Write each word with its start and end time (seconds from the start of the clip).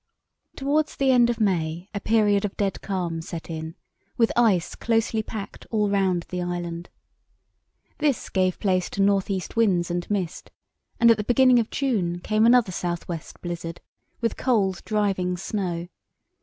Towards 0.55 0.95
the 0.95 1.11
end 1.11 1.29
of 1.29 1.39
May 1.39 1.87
a 1.93 1.99
period 1.99 2.43
of 2.43 2.57
dead 2.57 2.81
calm 2.81 3.21
set 3.21 3.51
in, 3.51 3.75
with 4.17 4.31
ice 4.35 4.73
closely 4.73 5.21
packed 5.21 5.67
all 5.69 5.91
round 5.91 6.23
the 6.29 6.41
island. 6.41 6.89
This 7.99 8.27
gave 8.27 8.59
place 8.59 8.89
to 8.89 9.01
north 9.03 9.29
east 9.29 9.55
winds 9.55 9.91
and 9.91 10.09
mist, 10.09 10.49
and 10.99 11.11
at 11.11 11.17
the 11.17 11.23
beginning 11.23 11.59
of 11.59 11.69
June 11.69 12.19
came 12.19 12.47
another 12.47 12.71
south 12.71 13.07
west 13.07 13.41
blizzard, 13.41 13.79
with 14.21 14.37
cold 14.37 14.81
driving 14.85 15.37
snow. 15.37 15.87